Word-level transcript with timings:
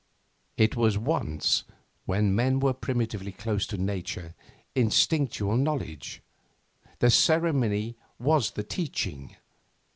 It 0.57 0.75
was 0.75 0.97
once, 0.97 1.63
when 2.07 2.33
men 2.33 2.59
were 2.59 2.73
primitively 2.73 3.31
close 3.31 3.67
to 3.67 3.77
Nature, 3.77 4.33
instinctual 4.73 5.57
knowledge. 5.57 6.23
The 6.97 7.11
ceremony 7.11 7.97
was 8.17 8.49
the 8.53 8.63
teaching. 8.63 9.35